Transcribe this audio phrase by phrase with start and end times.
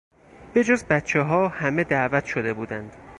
[0.53, 2.93] به جز بچهها همه دعوت شده بودند.